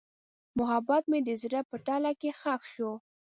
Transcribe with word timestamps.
محبت 0.59 1.03
مې 1.11 1.19
د 1.27 1.29
زړه 1.41 1.61
په 1.69 1.77
تله 1.87 2.11
کې 2.19 2.29
ښخ 2.39 2.61
شو. 2.73 2.91